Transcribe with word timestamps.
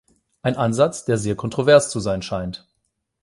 Ein 0.41 0.55
Ansatz, 0.57 1.05
der 1.05 1.19
sehr 1.19 1.35
kontrovers 1.35 1.91
zu 1.91 1.99
sein 1.99 2.23
scheint. 2.23 2.65